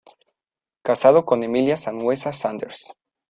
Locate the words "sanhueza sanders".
1.77-2.93